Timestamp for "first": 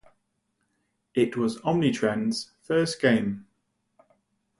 2.63-2.99